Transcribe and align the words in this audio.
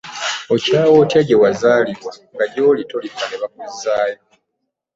Okyawa 0.53 0.95
otya 1.03 1.21
gye 1.27 1.35
wazaalibwa 1.41 2.11
nga 2.33 2.45
gy'oli 2.53 2.83
tolifa 2.89 3.23
ne 3.27 3.37
bakuzzaayo! 3.41 4.19